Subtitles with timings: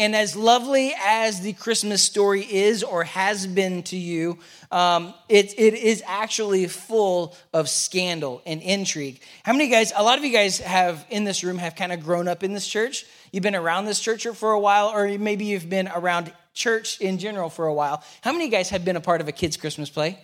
[0.00, 4.38] And as lovely as the Christmas story is or has been to you,
[4.70, 9.20] um, it, it is actually full of scandal and intrigue.
[9.42, 12.04] How many guys, a lot of you guys have in this room have kind of
[12.04, 13.06] grown up in this church?
[13.32, 17.18] You've been around this church for a while, or maybe you've been around church in
[17.18, 18.04] general for a while.
[18.20, 20.18] How many guys have been a part of a kid's Christmas play?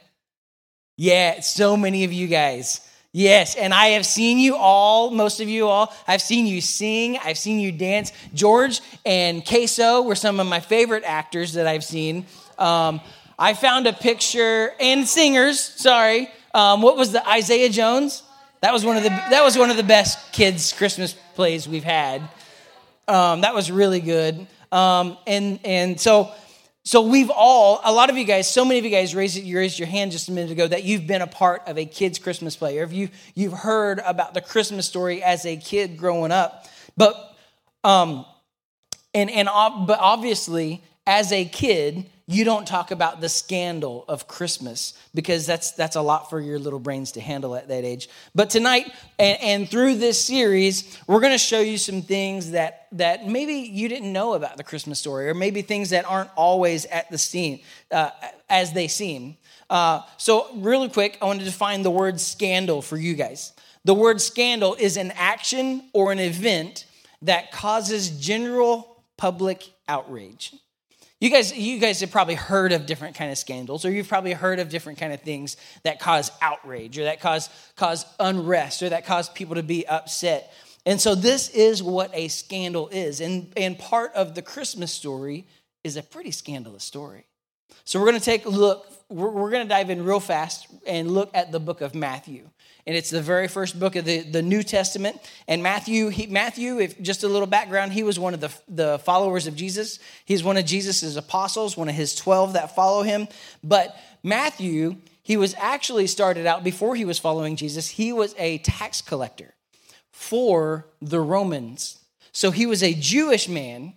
[0.96, 2.80] Yeah, so many of you guys.
[3.16, 5.94] Yes, and I have seen you all, most of you all.
[6.08, 8.10] I've seen you sing, I've seen you dance.
[8.34, 12.26] George and Queso were some of my favorite actors that I've seen.
[12.58, 13.00] Um,
[13.38, 16.28] I found a picture, and singers, sorry.
[16.54, 18.24] Um, what was the Isaiah Jones?
[18.62, 21.84] That was one of the that was one of the best kids Christmas plays we've
[21.84, 22.20] had.
[23.06, 24.44] Um, that was really good.
[24.72, 26.32] Um, and and so
[26.86, 29.56] so we've all, a lot of you guys, so many of you guys raised, you
[29.56, 32.18] raised your hand just a minute ago that you've been a part of a kid's
[32.18, 36.30] Christmas play, or if you, you've heard about the Christmas story as a kid growing
[36.30, 36.66] up.
[36.94, 37.16] But,
[37.84, 38.26] um,
[39.14, 39.48] and, and,
[39.86, 45.72] but obviously, as a kid, you don't talk about the scandal of Christmas because that's
[45.72, 48.08] that's a lot for your little brains to handle at that age.
[48.34, 52.88] But tonight and, and through this series, we're going to show you some things that
[52.92, 56.86] that maybe you didn't know about the Christmas story, or maybe things that aren't always
[56.86, 58.10] at the scene uh,
[58.48, 59.36] as they seem.
[59.68, 63.52] Uh, so, really quick, I want to define the word scandal for you guys.
[63.84, 66.86] The word scandal is an action or an event
[67.22, 70.54] that causes general public outrage.
[71.24, 74.34] You guys, you guys have probably heard of different kind of scandals, or you've probably
[74.34, 78.90] heard of different kind of things that cause outrage, or that cause cause unrest, or
[78.90, 80.52] that cause people to be upset.
[80.84, 83.22] And so this is what a scandal is.
[83.22, 85.46] And, and part of the Christmas story
[85.82, 87.24] is a pretty scandalous story.
[87.84, 91.10] So we're going to take a look, we're, going to dive in real fast and
[91.10, 92.48] look at the book of Matthew
[92.86, 95.16] and it's the very first book of the, the New Testament.
[95.48, 98.98] And Matthew, he, Matthew, if just a little background, he was one of the, the
[98.98, 99.98] followers of Jesus.
[100.26, 103.28] He's one of Jesus' apostles, one of his 12 that follow him.
[103.62, 108.58] But Matthew, he was actually started out before he was following Jesus, he was a
[108.58, 109.54] tax collector
[110.10, 112.00] for the Romans.
[112.32, 113.94] So he was a Jewish man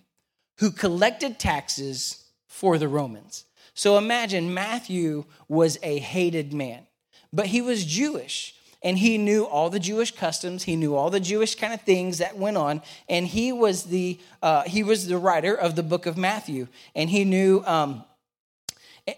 [0.58, 3.44] who collected taxes for the Romans.
[3.78, 6.88] So imagine Matthew was a hated man,
[7.32, 10.64] but he was Jewish and he knew all the Jewish customs.
[10.64, 14.18] He knew all the Jewish kind of things that went on, and he was the
[14.42, 16.66] uh, he was the writer of the book of Matthew,
[16.96, 17.62] and he knew.
[17.66, 18.04] Um,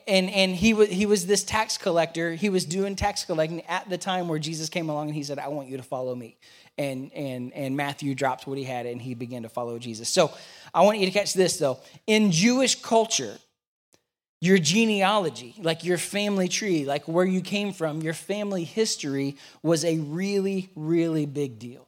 [0.06, 2.34] and and he was he was this tax collector.
[2.34, 5.38] He was doing tax collecting at the time where Jesus came along, and he said,
[5.38, 6.36] "I want you to follow me."
[6.76, 10.10] And and and Matthew dropped what he had, and he began to follow Jesus.
[10.10, 10.30] So
[10.74, 11.80] I want you to catch this though.
[12.06, 13.38] In Jewish culture,
[14.40, 19.84] your genealogy, like your family tree, like where you came from, your family history was
[19.84, 21.86] a really, really big deal.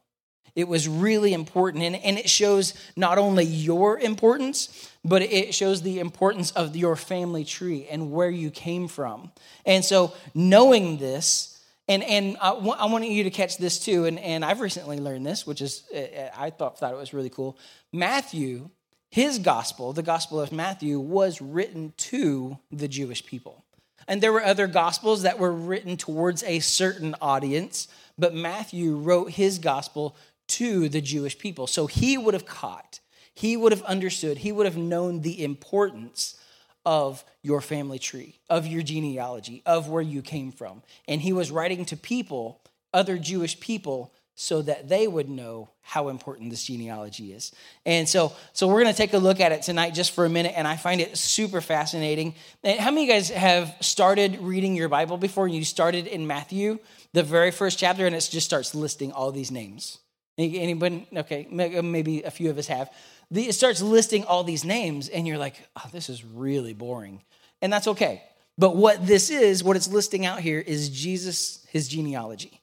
[0.55, 1.83] It was really important.
[1.83, 6.95] And, and it shows not only your importance, but it shows the importance of your
[6.95, 9.33] family tree and where you came from.
[9.65, 11.59] And so, knowing this,
[11.89, 14.99] and, and I, w- I want you to catch this too, and, and I've recently
[14.99, 17.59] learned this, which is, eh, eh, I thought, thought it was really cool.
[17.93, 18.69] Matthew
[19.12, 23.62] his gospel, the gospel of Matthew, was written to the Jewish people.
[24.09, 29.33] And there were other gospels that were written towards a certain audience, but Matthew wrote
[29.33, 30.17] his gospel
[30.49, 31.67] to the Jewish people.
[31.67, 33.01] So he would have caught,
[33.34, 36.41] he would have understood, he would have known the importance
[36.87, 40.83] of your family tree, of your genealogy, of where you came from.
[41.06, 42.62] And he was writing to people,
[42.95, 47.53] other Jewish people, so that they would know how important this genealogy is.
[47.86, 50.28] And so, so we're going to take a look at it tonight just for a
[50.28, 52.34] minute, and I find it super fascinating.
[52.64, 55.47] And how many of you guys have started reading your Bible before?
[55.47, 56.80] You started in Matthew,
[57.12, 59.98] the very first chapter, and it just starts listing all these names.
[60.36, 61.06] Anybody?
[61.16, 62.91] Okay, maybe a few of us have.
[63.30, 67.22] It starts listing all these names, and you're like, oh, this is really boring.
[67.60, 68.24] And that's okay.
[68.59, 72.62] But what this is, what it's listing out here, is Jesus, his genealogy.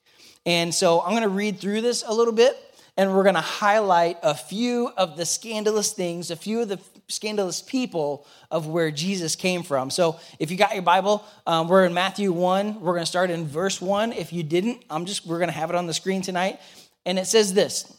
[0.50, 2.58] And so I'm going to read through this a little bit
[2.98, 6.80] and we're going to highlight a few of the scandalous things, a few of the
[7.08, 9.92] scandalous people of where Jesus came from.
[9.92, 12.82] So if you got your Bible, um, we're in Matthew 1.
[12.82, 14.12] We're going to start in verse 1.
[14.14, 16.60] If you didn't, I'm just we're going to have it on the screen tonight.
[17.06, 17.96] And it says this.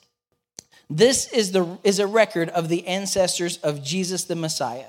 [0.91, 4.87] This is the is a record of the ancestors of Jesus the Messiah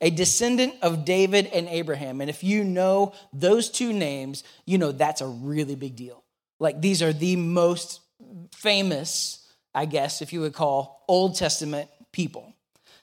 [0.00, 2.20] a descendant of David and Abraham.
[2.20, 6.23] And if you know those two names, you know that's a really big deal.
[6.64, 8.00] Like these are the most
[8.56, 12.54] famous, I guess, if you would call Old Testament people.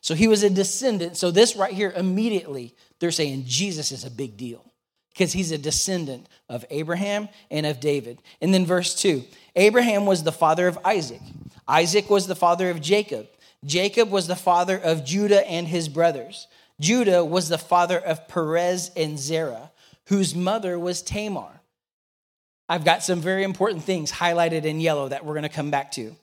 [0.02, 1.16] So he was a descendant.
[1.16, 4.66] So this right here, immediately, they're saying Jesus is a big deal
[5.14, 8.20] because he's a descendant of Abraham and of David.
[8.42, 9.24] And then verse 2
[9.56, 11.22] Abraham was the father of Isaac,
[11.68, 13.28] Isaac was the father of Jacob,
[13.64, 16.48] Jacob was the father of Judah and his brothers.
[16.80, 19.70] Judah was the father of Perez and Zerah,
[20.08, 21.61] whose mother was Tamar.
[22.72, 25.92] I've got some very important things highlighted in yellow that we're going to come back
[25.92, 26.16] to.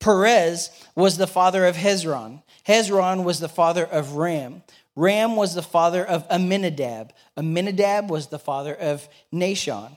[0.00, 2.42] Perez was the father of Hezron.
[2.68, 4.62] Hezron was the father of Ram.
[4.96, 7.14] Ram was the father of Aminadab.
[7.38, 9.96] Aminadab was the father of Nahshon.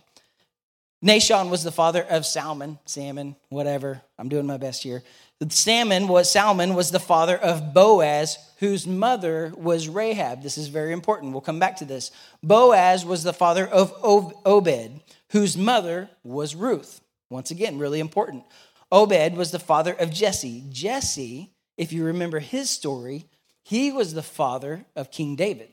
[1.04, 4.02] Nahshon was the father of Salmon, Salmon, whatever.
[4.18, 5.04] I'm doing my best here.
[5.50, 10.42] Salmon was Salmon was the father of Boaz, whose mother was Rahab.
[10.42, 11.34] This is very important.
[11.34, 12.12] We'll come back to this.
[12.42, 15.02] Boaz was the father of Obed,
[15.32, 17.02] whose mother was Ruth.
[17.30, 18.44] Once again, really important.
[18.92, 20.64] Obed was the father of Jesse.
[20.70, 23.26] Jesse, if you remember his story,
[23.64, 25.70] he was the father of King David.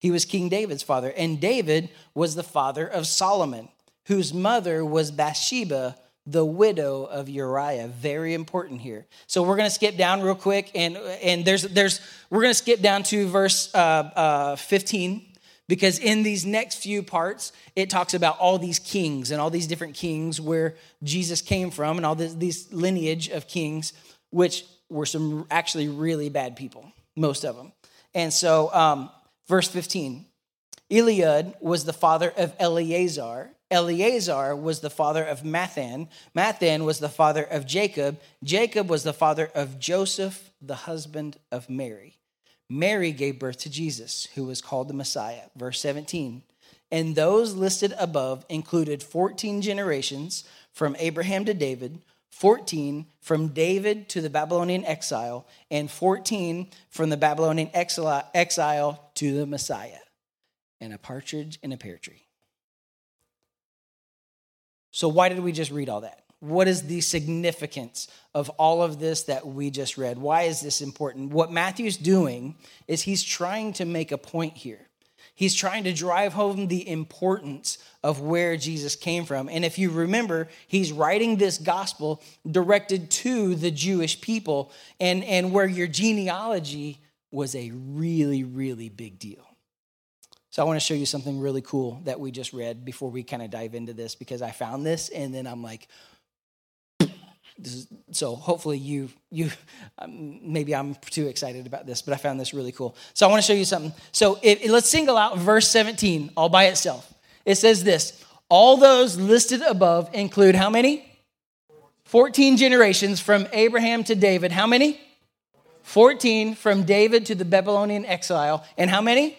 [0.00, 1.12] He was King David's father.
[1.16, 3.68] And David was the father of Solomon,
[4.06, 5.96] whose mother was Bathsheba,
[6.26, 7.86] the widow of Uriah.
[7.88, 9.06] Very important here.
[9.28, 12.58] So we're going to skip down real quick, and and there's there's we're going to
[12.58, 15.25] skip down to verse uh, uh, 15
[15.68, 19.66] because in these next few parts it talks about all these kings and all these
[19.66, 23.92] different kings where Jesus came from, and all this, these lineage of kings,
[24.30, 27.72] which were some actually really bad people, most of them.
[28.14, 29.10] And so, um,
[29.48, 30.24] verse 15.
[30.90, 36.08] Eliud was the father of Eleazar, Eleazar was the father of Matthan.
[36.36, 38.20] Matthan was the father of Jacob.
[38.44, 42.18] Jacob was the father of Joseph, the husband of Mary.
[42.68, 45.42] Mary gave birth to Jesus, who was called the Messiah.
[45.56, 46.42] Verse 17.
[46.90, 54.20] And those listed above included 14 generations from Abraham to David, 14 from David to
[54.20, 59.98] the Babylonian exile, and 14 from the Babylonian exile to the Messiah.
[60.80, 62.26] And a partridge in a pear tree.
[64.90, 66.25] So, why did we just read all that?
[66.46, 70.18] What is the significance of all of this that we just read?
[70.18, 71.32] Why is this important?
[71.32, 72.54] What Matthew's doing
[72.86, 74.86] is he's trying to make a point here.
[75.34, 79.50] He's trying to drive home the importance of where Jesus came from.
[79.50, 85.52] And if you remember, he's writing this gospel directed to the Jewish people and, and
[85.52, 87.00] where your genealogy
[87.30, 89.44] was a really, really big deal.
[90.48, 93.22] So I want to show you something really cool that we just read before we
[93.22, 95.86] kind of dive into this because I found this and then I'm like,
[97.62, 99.50] is, so hopefully you you
[99.98, 102.96] um, maybe I'm too excited about this, but I found this really cool.
[103.14, 103.92] So I want to show you something.
[104.12, 107.12] So it, let's single out verse 17 all by itself.
[107.44, 111.10] It says this: All those listed above include how many?
[112.04, 114.52] 14 generations from Abraham to David.
[114.52, 115.00] How many?
[115.82, 118.64] 14 from David to the Babylonian exile.
[118.76, 119.36] And how many?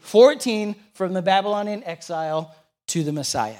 [0.00, 2.54] 14 from the Babylonian exile
[2.88, 3.56] to the Messiah.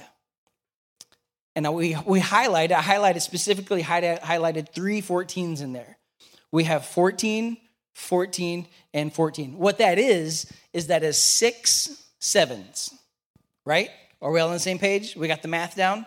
[1.58, 5.99] And we, we highlighted, I highlighted specifically highlighted three 14s in there.
[6.52, 7.56] We have 14,
[7.94, 9.58] 14, and 14.
[9.58, 12.94] What that is, is that is six sevens,
[13.64, 13.90] right?
[14.22, 15.16] Are we all on the same page?
[15.16, 16.06] We got the math down?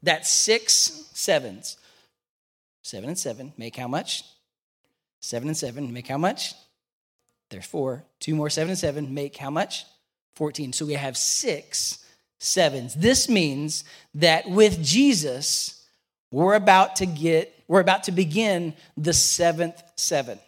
[0.00, 1.76] That's six sevens.
[2.82, 4.22] Seven and seven make how much?
[5.20, 6.54] Seven and seven make how much?
[7.50, 8.04] There's four.
[8.20, 9.86] Two more seven and seven make how much?
[10.36, 10.72] 14.
[10.72, 12.03] So we have six
[12.44, 12.94] sevens.
[12.94, 15.86] This means that with Jesus,
[16.30, 20.38] we're about to get, we're about to begin the seventh seven.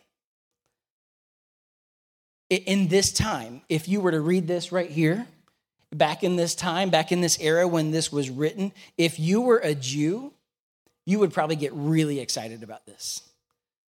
[2.49, 5.27] In this time, if you were to read this right here,
[5.91, 9.59] back in this time, back in this era when this was written, if you were
[9.59, 10.33] a Jew,
[11.07, 13.23] you would probably get really excited about this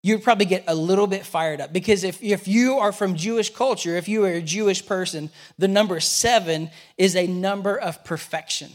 [0.04, 1.74] you'd probably get a little bit fired up.
[1.74, 5.68] Because if, if you are from Jewish culture, if you are a Jewish person, the
[5.68, 8.70] number seven is a number of perfection.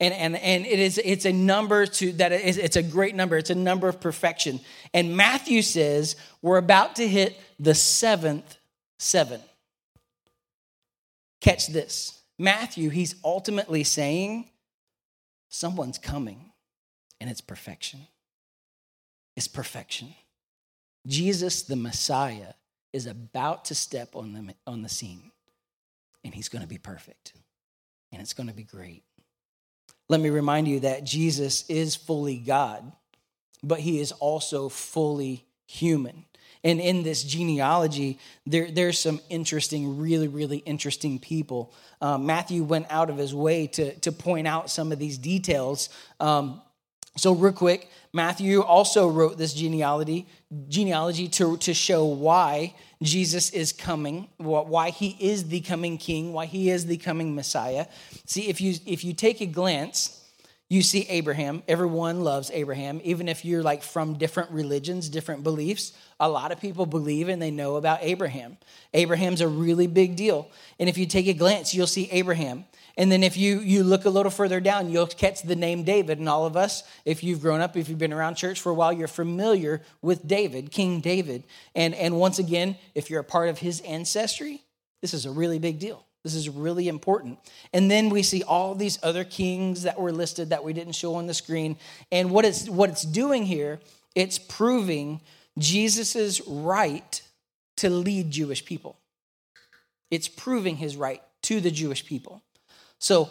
[0.00, 3.36] And, and, and it is it's a number to that is it's a great number.
[3.36, 4.60] It's a number of perfection.
[4.94, 8.58] And matthew says we're about to hit the seventh
[8.98, 9.40] seven.
[11.40, 12.20] Catch this.
[12.38, 14.48] Matthew he's ultimately saying
[15.48, 16.52] someone's coming
[17.20, 18.06] and it's perfection
[19.38, 20.12] is perfection.
[21.06, 22.54] Jesus, the Messiah,
[22.92, 25.30] is about to step on the, on the scene,
[26.24, 27.34] and he's going to be perfect,
[28.10, 29.04] and it's going to be great.
[30.08, 32.90] Let me remind you that Jesus is fully God,
[33.62, 36.24] but he is also fully human.
[36.64, 41.72] And in this genealogy, there, there's some interesting, really, really interesting people.
[42.00, 45.90] Um, Matthew went out of his way to, to point out some of these details.
[46.18, 46.60] Um,
[47.18, 50.26] so, real quick, Matthew also wrote this genealogy,
[50.68, 56.46] genealogy to, to show why Jesus is coming, why he is the coming king, why
[56.46, 57.86] he is the coming Messiah.
[58.24, 60.24] See, if you if you take a glance,
[60.68, 61.62] you see Abraham.
[61.66, 65.92] Everyone loves Abraham, even if you're like from different religions, different beliefs.
[66.20, 68.58] A lot of people believe and they know about Abraham.
[68.92, 70.50] Abraham's a really big deal.
[70.78, 72.66] And if you take a glance, you'll see Abraham.
[72.98, 76.18] And then if you, you look a little further down, you'll catch the name David.
[76.18, 78.74] And all of us, if you've grown up, if you've been around church for a
[78.74, 81.44] while, you're familiar with David, King David.
[81.76, 84.62] And, and once again, if you're a part of his ancestry,
[85.00, 86.04] this is a really big deal.
[86.24, 87.38] This is really important.
[87.72, 91.14] And then we see all these other kings that were listed that we didn't show
[91.14, 91.76] on the screen.
[92.10, 93.78] And what it's, what it's doing here,
[94.16, 95.20] it's proving
[95.56, 97.22] Jesus' right
[97.76, 98.98] to lead Jewish people.
[100.10, 102.42] It's proving his right to the Jewish people.
[102.98, 103.30] So,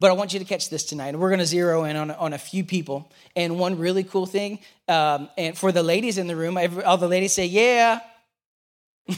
[0.00, 1.16] but I want you to catch this tonight.
[1.16, 3.10] We're going to zero in on, on a few people.
[3.34, 7.08] And one really cool thing, um, and for the ladies in the room, all the
[7.08, 8.00] ladies say, yeah.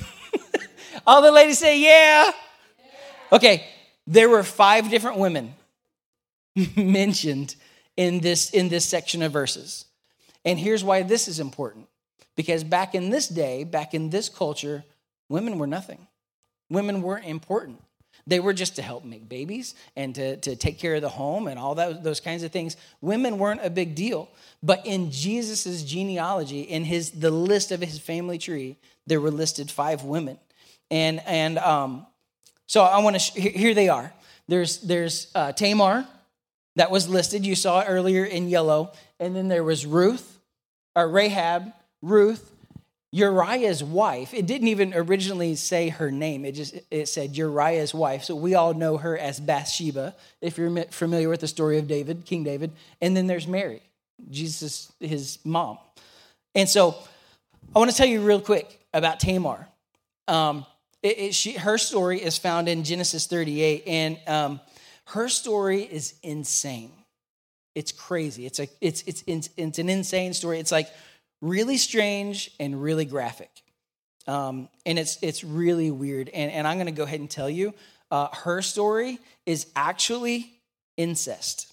[1.06, 2.30] all the ladies say, yeah.
[3.32, 3.66] Okay,
[4.06, 5.54] there were five different women
[6.76, 7.54] mentioned
[7.96, 9.84] in this, in this section of verses.
[10.44, 11.86] And here's why this is important.
[12.36, 14.84] Because back in this day, back in this culture,
[15.28, 16.06] women were nothing.
[16.70, 17.82] Women weren't important.
[18.30, 21.48] They were just to help make babies and to, to take care of the home
[21.48, 22.76] and all that, those kinds of things.
[23.00, 24.28] Women weren't a big deal.
[24.62, 28.76] But in Jesus' genealogy, in his the list of his family tree,
[29.08, 30.38] there were listed five women.
[30.92, 32.06] And, and um,
[32.68, 34.12] so I want to, sh- here they are.
[34.46, 36.06] There's, there's uh, Tamar
[36.76, 37.44] that was listed.
[37.44, 38.92] You saw earlier in yellow.
[39.18, 40.38] And then there was Ruth,
[40.94, 42.48] or Rahab, Ruth,
[43.12, 44.32] Uriah's wife.
[44.32, 46.44] It didn't even originally say her name.
[46.44, 48.22] It just it said Uriah's wife.
[48.24, 52.24] So we all know her as Bathsheba, if you're familiar with the story of David,
[52.24, 52.72] King David.
[53.00, 53.82] And then there's Mary,
[54.30, 55.78] Jesus, his mom.
[56.54, 56.96] And so
[57.74, 59.66] I want to tell you real quick about Tamar.
[60.28, 60.64] Um,
[61.02, 64.60] it, it, she, her story is found in Genesis 38, and um,
[65.06, 66.92] her story is insane.
[67.74, 68.46] It's crazy.
[68.46, 70.58] It's a it's it's it's, it's an insane story.
[70.58, 70.88] It's like
[71.40, 73.50] really strange and really graphic.
[74.26, 76.28] Um, and it's, it's really weird.
[76.28, 77.74] And, and I'm going to go ahead and tell you
[78.10, 80.52] uh, her story is actually
[80.96, 81.72] incest.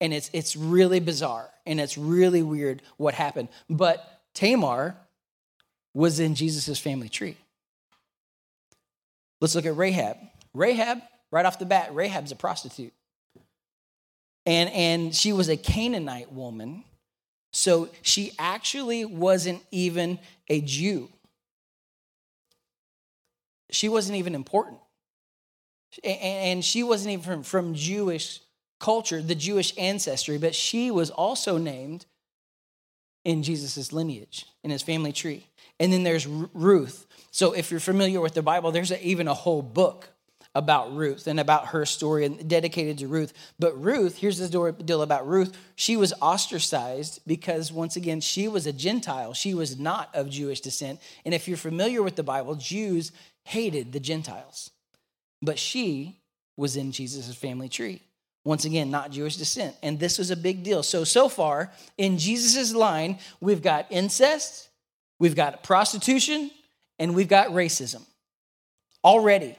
[0.00, 3.48] And it's, it's really bizarre and it's really weird what happened.
[3.70, 4.96] But Tamar
[5.94, 7.36] was in Jesus' family tree.
[9.40, 10.18] Let's look at Rahab.
[10.52, 12.92] Rahab, right off the bat, Rahab's a prostitute.
[14.44, 16.84] And, and she was a Canaanite woman
[17.56, 20.18] so she actually wasn't even
[20.50, 21.08] a Jew.
[23.70, 24.78] She wasn't even important.
[26.04, 28.40] And she wasn't even from, Jewish
[28.78, 32.04] culture, the Jewish ancestry, but she was also named
[33.24, 35.46] in Jesus' lineage, in his family tree.
[35.80, 37.06] And then there's Ruth.
[37.30, 40.10] So if you're familiar with the Bible, there's even a whole book
[40.56, 43.34] about Ruth and about her story and dedicated to Ruth.
[43.58, 45.54] But Ruth, here's the deal about Ruth.
[45.74, 49.34] She was ostracized because, once again, she was a Gentile.
[49.34, 50.98] She was not of Jewish descent.
[51.26, 53.12] And if you're familiar with the Bible, Jews
[53.44, 54.70] hated the Gentiles.
[55.42, 56.16] But she
[56.56, 58.00] was in Jesus' family tree.
[58.42, 59.76] Once again, not Jewish descent.
[59.82, 60.82] And this was a big deal.
[60.82, 64.70] So, so far in Jesus' line, we've got incest,
[65.20, 66.50] we've got prostitution,
[66.98, 68.02] and we've got racism
[69.04, 69.54] already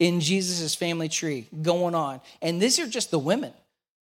[0.00, 2.20] in Jesus' family tree going on.
[2.42, 3.52] And these are just the women.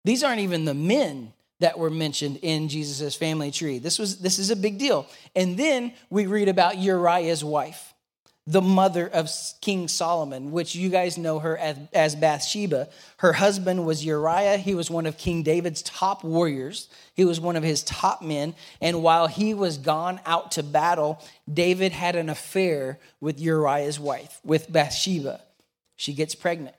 [0.05, 3.79] These aren't even the men that were mentioned in Jesus' family tree.
[3.79, 5.05] This was this is a big deal.
[5.35, 7.93] And then we read about Uriah's wife,
[8.47, 9.29] the mother of
[9.61, 12.89] King Solomon, which you guys know her as, as Bathsheba.
[13.17, 14.57] Her husband was Uriah.
[14.57, 16.89] He was one of King David's top warriors.
[17.13, 18.55] He was one of his top men.
[18.81, 24.39] And while he was gone out to battle, David had an affair with Uriah's wife,
[24.43, 25.41] with Bathsheba.
[26.01, 26.75] She gets pregnant.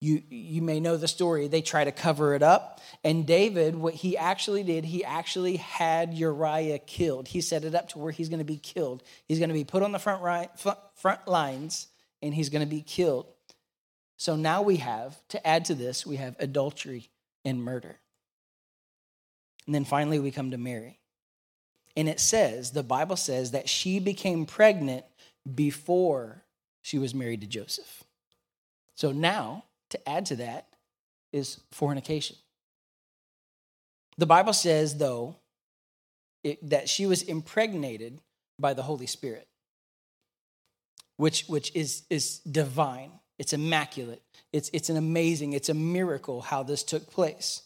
[0.00, 1.46] You, you may know the story.
[1.46, 2.80] They try to cover it up.
[3.04, 7.28] And David, what he actually did, he actually had Uriah killed.
[7.28, 9.04] He set it up to where he's going to be killed.
[9.26, 10.50] He's going to be put on the front, right,
[10.96, 11.86] front lines
[12.20, 13.26] and he's going to be killed.
[14.16, 17.10] So now we have, to add to this, we have adultery
[17.44, 18.00] and murder.
[19.66, 20.98] And then finally, we come to Mary.
[21.96, 25.04] And it says, the Bible says that she became pregnant
[25.54, 26.42] before
[26.80, 28.02] she was married to Joseph.
[29.02, 30.68] So now, to add to that,
[31.32, 32.36] is fornication.
[34.16, 35.34] The Bible says, though,
[36.44, 38.20] it, that she was impregnated
[38.60, 39.48] by the Holy Spirit,
[41.16, 43.10] which, which is, is divine.
[43.40, 44.22] It's immaculate.
[44.52, 47.62] It's, it's an amazing, it's a miracle how this took place.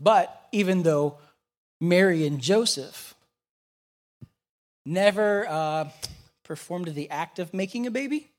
[0.00, 1.18] But even though
[1.78, 3.14] Mary and Joseph
[4.86, 5.90] never uh,
[6.42, 8.30] performed the act of making a baby,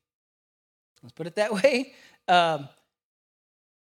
[1.04, 1.94] Let's put it that way.
[2.28, 2.70] Um,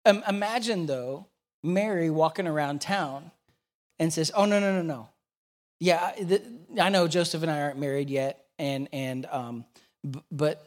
[0.05, 1.27] imagine, though,
[1.63, 3.31] Mary walking around town
[3.99, 5.09] and says, "Oh no, no, no, no.
[5.79, 6.13] Yeah,
[6.79, 9.65] I know Joseph and I aren't married yet, and and um,
[10.31, 10.65] but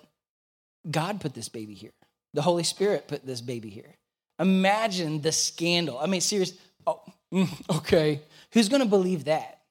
[0.91, 1.93] God put this baby here.
[2.35, 3.97] The Holy Spirit put this baby here.
[4.39, 5.99] Imagine the scandal.
[5.99, 6.53] I mean, serious.
[6.87, 7.03] Oh,
[7.71, 8.21] okay,
[8.53, 9.62] who's going to believe that?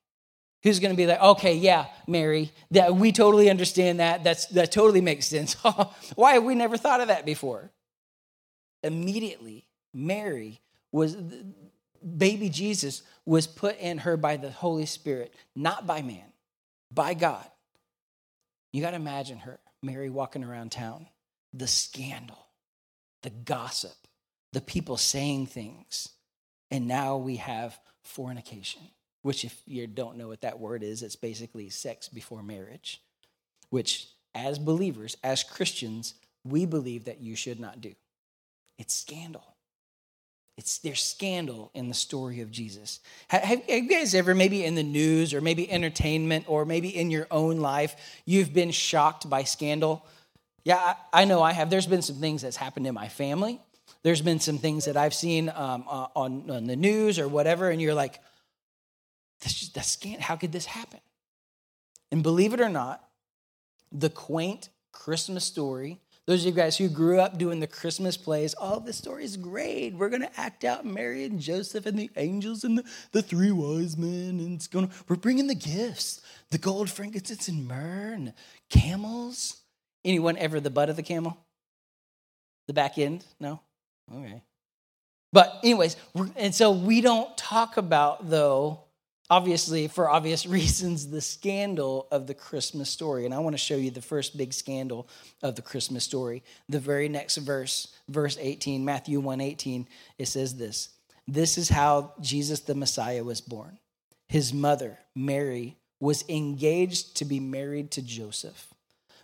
[0.63, 4.24] Who's going to be like, okay, yeah, Mary, that we totally understand that.
[4.24, 5.53] That's that totally makes sense.
[6.15, 7.72] Why have we never thought of that before?
[8.84, 11.18] Immediately, Mary was
[12.18, 16.34] baby Jesus was put in her by the Holy Spirit, not by man,
[16.91, 17.46] by God.
[18.72, 21.08] You got to imagine her, Mary walking around town,
[21.53, 22.48] the scandal,
[23.22, 23.96] the gossip,
[24.53, 26.10] the people saying things.
[26.70, 28.82] And now we have fornication,
[29.22, 33.01] which, if you don't know what that word is, it's basically sex before marriage,
[33.70, 37.94] which, as believers, as Christians, we believe that you should not do.
[38.80, 39.44] It's scandal.
[40.58, 43.00] It's there's scandal in the story of Jesus.
[43.30, 47.10] Have, have, you guys ever, maybe in the news or maybe entertainment or maybe in
[47.10, 50.06] your own life, you've been shocked by scandal?
[50.63, 51.70] Yeah, I, I know I have.
[51.70, 53.60] There's been some things that's happened in my family.
[54.04, 57.70] There's been some things that I've seen um, uh, on, on the news or whatever,
[57.70, 58.20] and you're like,
[59.41, 60.21] that's, just that's scandal.
[60.21, 61.00] How could this happen?
[62.12, 63.03] And believe it or not,
[63.91, 68.53] the quaint Christmas story those of you guys who grew up doing the Christmas plays,
[68.62, 69.95] oh, this story is great.
[69.95, 73.98] We're to act out Mary and Joseph and the angels and the, the three wise
[73.98, 74.39] men.
[74.39, 76.21] And it's to, we're bringing the gifts
[76.51, 78.33] the gold, frankincense, and myrrh, and
[78.69, 79.62] camels.
[80.05, 81.38] Anyone ever the butt of the camel?
[82.67, 83.25] The back end?
[83.39, 83.60] No?
[84.13, 84.43] Okay.
[85.33, 85.95] But, anyways,
[86.36, 88.81] and so we don't talk about, though,
[89.32, 93.26] obviously, for obvious reasons, the scandal of the Christmas story.
[93.26, 95.08] And I want to show you the first big scandal
[95.42, 96.44] of the Christmas story.
[96.70, 99.88] The very next verse, verse 18, Matthew 1 18,
[100.20, 100.90] it says this
[101.28, 103.80] This is how Jesus the Messiah was born.
[104.28, 108.68] His mother, Mary, was engaged to be married to Joseph.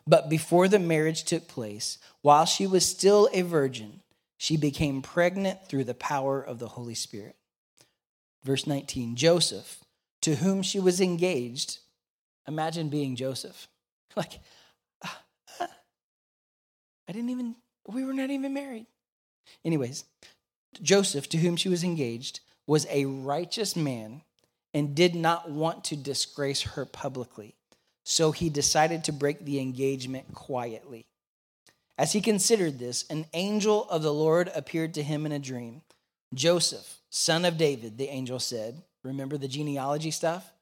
[0.06, 4.02] But before the marriage took place, while she was still a virgin,
[4.38, 7.36] she became pregnant through the power of the Holy Spirit.
[8.44, 9.84] Verse 19 Joseph,
[10.22, 11.80] to whom she was engaged.
[12.48, 13.68] Imagine being Joseph.
[14.16, 14.40] Like,
[15.04, 15.10] uh,
[15.60, 15.68] uh,
[17.08, 17.56] I didn't even,
[17.88, 18.88] we were not even married.
[19.64, 20.06] Anyways,
[20.82, 24.24] Joseph, to whom she was engaged, was a righteous man
[24.74, 27.56] and did not want to disgrace her publicly.
[28.04, 31.06] So he decided to break the engagement quietly.
[31.98, 35.82] As he considered this, an angel of the Lord appeared to him in a dream.
[36.34, 40.54] Joseph, son of David, the angel said, Remember the genealogy stuff?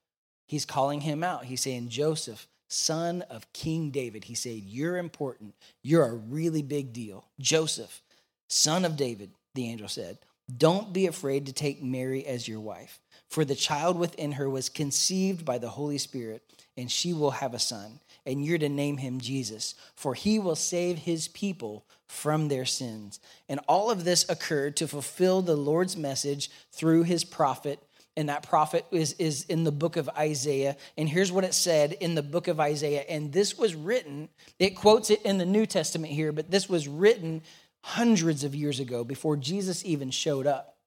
[0.48, 1.46] He's calling him out.
[1.46, 4.26] He's saying, Joseph, son of King David.
[4.26, 5.56] He said, You're important.
[5.82, 7.26] You're a really big deal.
[7.40, 8.02] Joseph,
[8.48, 10.20] son of David, the angel said,
[10.56, 14.70] Don't be afraid to take Mary as your wife, for the child within her was
[14.70, 16.44] conceived by the Holy Spirit,
[16.78, 20.56] and she will have a son, and you're to name him Jesus, for he will
[20.56, 23.20] save his people from their sins.
[23.50, 27.80] And all of this occurred to fulfill the Lord's message through his prophet
[28.18, 30.78] and that prophet is, is in the book of Isaiah.
[30.98, 33.04] And here's what it said in the book of Isaiah.
[33.10, 36.88] And this was written, it quotes it in the New Testament here, but this was
[36.88, 37.42] written
[37.82, 40.78] hundreds of years ago before Jesus even showed up.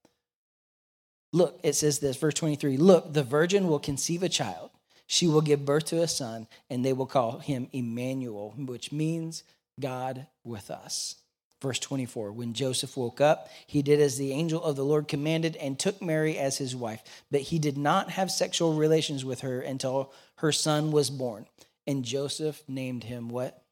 [1.33, 4.71] Look, it says this, verse 23 Look, the virgin will conceive a child.
[5.07, 9.43] She will give birth to a son, and they will call him Emmanuel, which means
[9.81, 11.17] God with us.
[11.61, 15.57] Verse 24 When Joseph woke up, he did as the angel of the Lord commanded
[15.57, 17.03] and took Mary as his wife.
[17.31, 21.47] But he did not have sexual relations with her until her son was born.
[21.87, 23.62] And Joseph named him what?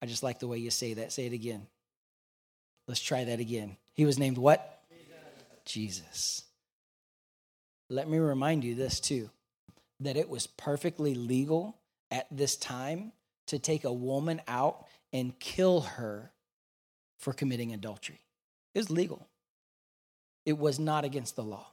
[0.00, 1.12] I just like the way you say that.
[1.12, 1.66] Say it again.
[2.86, 3.76] Let's try that again.
[3.94, 4.82] He was named what?
[5.66, 5.98] Jesus.
[5.98, 6.42] Jesus.
[7.90, 9.30] Let me remind you this too
[10.00, 11.76] that it was perfectly legal
[12.10, 13.12] at this time
[13.48, 16.30] to take a woman out and kill her
[17.18, 18.20] for committing adultery.
[18.74, 19.26] It was legal,
[20.46, 21.66] it was not against the law.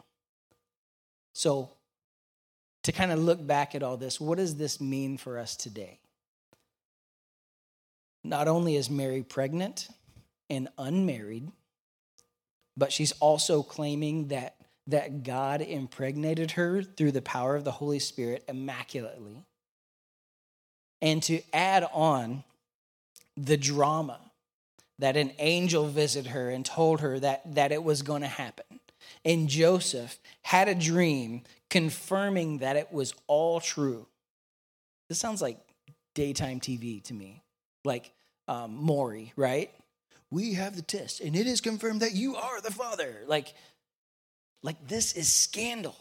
[1.34, 1.72] So,
[2.84, 6.00] to kind of look back at all this, what does this mean for us today?
[8.24, 9.90] Not only is Mary pregnant
[10.50, 11.52] and unmarried,
[12.78, 14.56] but she's also claiming that,
[14.88, 19.46] that God impregnated her through the power of the Holy Spirit immaculately.
[21.02, 22.44] And to add on
[23.38, 24.20] the drama
[25.00, 28.80] that an angel visited her and told her that, that it was going to happen.
[29.24, 34.08] And Joseph had a dream confirming that it was all true.
[35.10, 35.60] This sounds like
[36.14, 37.44] daytime TV to me,
[37.84, 38.12] like
[38.48, 39.72] um, Maury, right?
[40.32, 43.24] we have the test and it is confirmed that you are the father.
[43.26, 43.54] Like,
[44.64, 45.96] like this is scandal.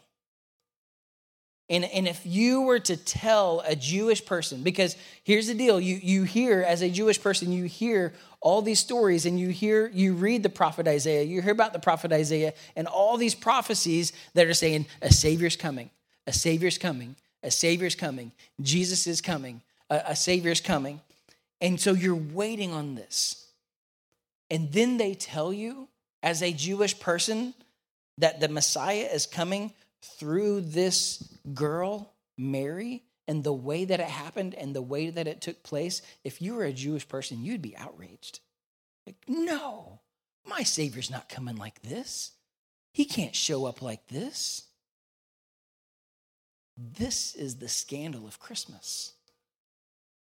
[1.70, 5.98] And, and if you were to tell a Jewish person, because here's the deal, you,
[6.02, 10.12] you hear, as a Jewish person, you hear all these stories and you hear, you
[10.12, 14.46] read the prophet Isaiah, you hear about the prophet Isaiah and all these prophecies that
[14.46, 15.88] are saying a Savior's coming,
[16.26, 21.00] a Savior's coming, a Savior's coming, Jesus is coming, a, a Savior's coming.
[21.62, 23.46] And so you're waiting on this.
[24.50, 25.88] And then they tell you,
[26.22, 27.54] as a Jewish person,
[28.18, 29.72] that the Messiah is coming
[30.04, 35.40] through this girl, Mary, and the way that it happened and the way that it
[35.40, 38.40] took place, if you were a Jewish person, you'd be outraged.
[39.06, 40.00] Like, no,
[40.46, 42.32] my Savior's not coming like this.
[42.92, 44.64] He can't show up like this.
[46.76, 49.12] This is the scandal of Christmas.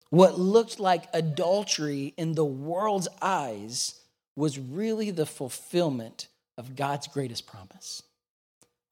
[0.09, 3.99] What looked like adultery in the world's eyes
[4.35, 6.27] was really the fulfillment
[6.57, 8.03] of God's greatest promise.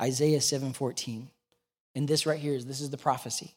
[0.02, 1.30] Isaiah 7:14.
[1.96, 3.56] And this right here is this is the prophecy.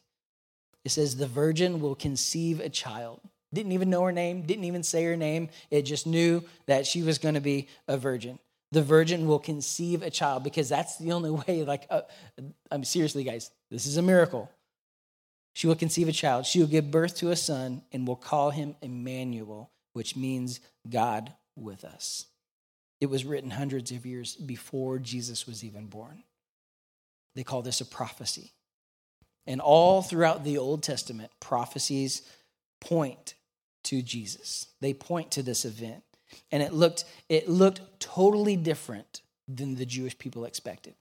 [0.83, 3.21] It says the virgin will conceive a child.
[3.53, 5.49] Didn't even know her name, didn't even say her name.
[5.69, 8.39] It just knew that she was going to be a virgin.
[8.71, 12.01] The virgin will conceive a child because that's the only way like uh,
[12.71, 14.49] I'm seriously guys, this is a miracle.
[15.53, 16.45] She will conceive a child.
[16.45, 21.33] She will give birth to a son and will call him Emmanuel, which means God
[21.57, 22.27] with us.
[23.01, 26.23] It was written hundreds of years before Jesus was even born.
[27.35, 28.51] They call this a prophecy.
[29.47, 32.21] And all throughout the Old Testament, prophecies
[32.79, 33.35] point
[33.83, 34.67] to Jesus.
[34.79, 36.03] They point to this event.
[36.51, 40.95] And it looked, it looked totally different than the Jewish people expected.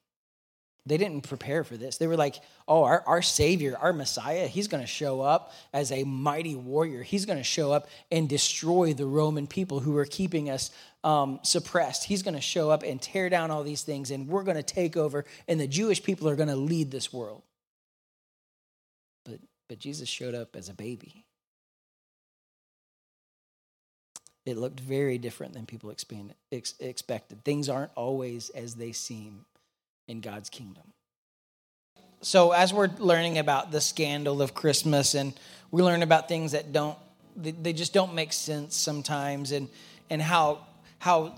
[0.90, 1.98] They didn't prepare for this.
[1.98, 2.34] They were like,
[2.66, 7.04] oh, our, our Savior, our Messiah, he's going to show up as a mighty warrior.
[7.04, 10.72] He's going to show up and destroy the Roman people who are keeping us
[11.04, 12.02] um, suppressed.
[12.02, 14.64] He's going to show up and tear down all these things, and we're going to
[14.64, 17.42] take over, and the Jewish people are going to lead this world.
[19.24, 21.24] But, but Jesus showed up as a baby.
[24.44, 25.94] It looked very different than people
[26.50, 27.44] expected.
[27.44, 29.44] Things aren't always as they seem
[30.10, 30.82] in God's kingdom.
[32.20, 35.32] So, as we're learning about the scandal of Christmas, and
[35.70, 36.98] we learn about things that don't,
[37.36, 39.68] they just don't make sense sometimes, and,
[40.10, 40.66] and how,
[40.98, 41.34] how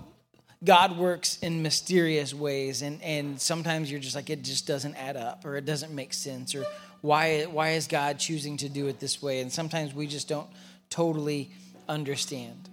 [0.63, 5.15] God works in mysterious ways, and, and sometimes you're just like, it just doesn't add
[5.15, 6.65] up, or it doesn't make sense, or
[6.99, 9.39] why, why is God choosing to do it this way?
[9.39, 10.49] And sometimes we just don't
[10.89, 11.51] totally
[11.87, 12.69] understand.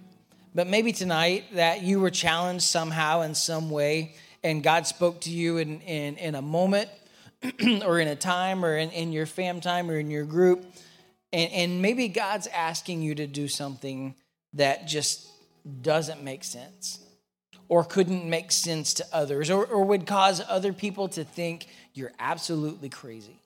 [0.53, 5.29] But maybe tonight that you were challenged somehow in some way and God spoke to
[5.29, 6.89] you in, in, in a moment
[7.85, 10.65] or in a time or in, in your fam time or in your group,
[11.33, 14.15] and, and maybe God's asking you to do something
[14.53, 15.27] that just
[15.81, 16.99] doesn't make sense
[17.69, 22.11] or couldn't make sense to others or, or would cause other people to think you're
[22.19, 23.37] absolutely crazy.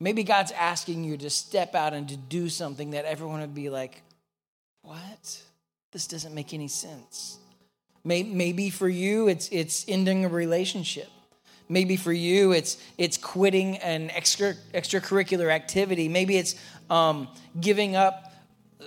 [0.00, 3.68] Maybe God's asking you to step out and to do something that everyone would be
[3.68, 4.00] like,
[4.82, 5.42] what?
[5.92, 7.38] This doesn't make any sense.
[8.08, 11.08] Maybe for you, it's, it's ending a relationship.
[11.68, 16.08] Maybe for you, it's, it's quitting an extra, extracurricular activity.
[16.08, 16.54] Maybe it's
[16.88, 17.28] um,
[17.60, 18.32] giving up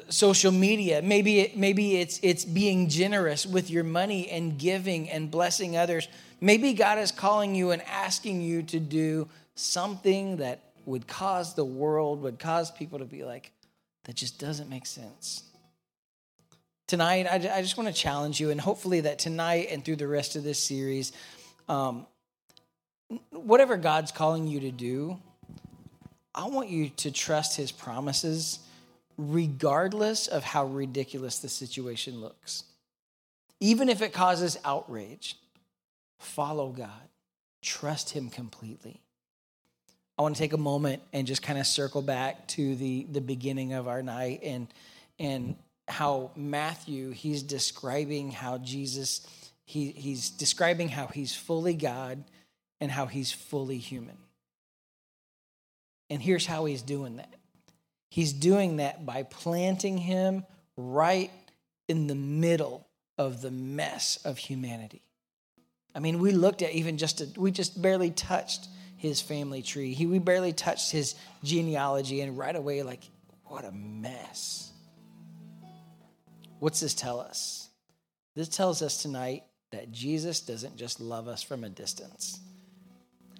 [0.09, 1.01] social media.
[1.03, 6.07] Maybe, it, maybe it's, it's being generous with your money and giving and blessing others.
[6.39, 11.65] Maybe God is calling you and asking you to do something that would cause the
[11.65, 13.51] world, would cause people to be like,
[14.05, 15.50] that just doesn't make sense
[16.91, 20.09] tonight, I, I just want to challenge you, and hopefully that tonight and through the
[20.09, 21.13] rest of this series,
[21.69, 22.05] um,
[23.29, 25.17] whatever God's calling you to do,
[26.35, 28.59] I want you to trust His promises,
[29.17, 32.65] regardless of how ridiculous the situation looks.
[33.61, 35.37] Even if it causes outrage,
[36.19, 37.07] follow God,
[37.61, 38.99] trust Him completely.
[40.17, 43.21] I want to take a moment and just kind of circle back to the, the
[43.21, 44.67] beginning of our night and
[45.19, 45.55] and
[45.91, 49.25] how Matthew, he's describing how Jesus,
[49.65, 52.23] he, he's describing how he's fully God
[52.79, 54.17] and how he's fully human.
[56.09, 57.33] And here's how he's doing that
[58.09, 60.43] he's doing that by planting him
[60.75, 61.31] right
[61.87, 65.01] in the middle of the mess of humanity.
[65.93, 69.93] I mean, we looked at even just, a, we just barely touched his family tree.
[69.93, 73.01] He, we barely touched his genealogy, and right away, like,
[73.45, 74.70] what a mess.
[76.61, 77.69] What's this tell us?
[78.35, 82.39] This tells us tonight that Jesus doesn't just love us from a distance.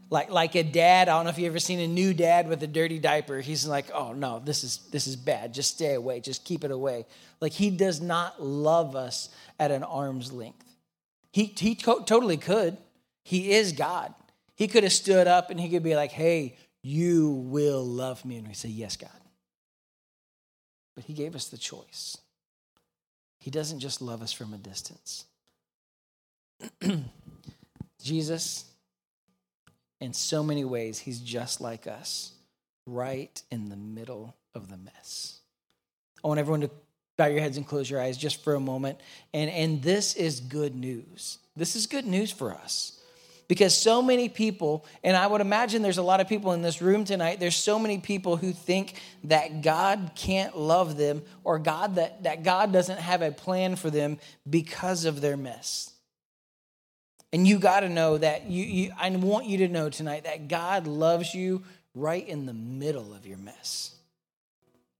[0.09, 1.07] like like a dad.
[1.07, 3.39] I don't know if you've ever seen a new dad with a dirty diaper.
[3.39, 5.53] He's like, oh no, this is this is bad.
[5.53, 6.19] Just stay away.
[6.19, 7.05] Just keep it away.
[7.39, 9.29] Like he does not love us
[9.59, 10.65] at an arm's length.
[11.31, 12.77] He he to- totally could.
[13.23, 14.13] He is God.
[14.55, 18.37] He could have stood up and he could be like, hey, you will love me.
[18.37, 19.09] And we say, yes, God.
[20.95, 22.17] But he gave us the choice.
[23.41, 25.25] He doesn't just love us from a distance.
[27.99, 28.65] Jesus,
[29.99, 32.33] in so many ways, he's just like us,
[32.85, 35.39] right in the middle of the mess.
[36.23, 36.69] I want everyone to
[37.17, 38.99] bow your heads and close your eyes just for a moment.
[39.33, 41.39] And, and this is good news.
[41.55, 43.00] This is good news for us.
[43.51, 46.81] Because so many people, and I would imagine there's a lot of people in this
[46.81, 48.93] room tonight, there's so many people who think
[49.25, 53.89] that God can't love them or God that, that God doesn't have a plan for
[53.89, 55.91] them because of their mess.
[57.33, 60.47] And you got to know that you, you, I want you to know tonight that
[60.47, 61.61] God loves you
[61.93, 63.93] right in the middle of your mess.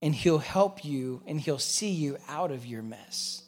[0.02, 3.44] And He'll help you and He'll see you out of your mess.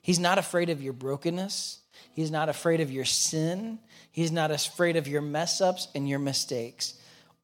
[0.00, 1.80] He's not afraid of your brokenness,
[2.14, 3.78] He's not afraid of your sin,
[4.18, 6.94] He's not afraid of your mess ups and your mistakes.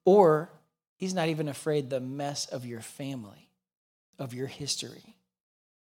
[0.05, 0.51] Or
[0.97, 3.49] He's not even afraid the mess of your family,
[4.19, 5.14] of your history.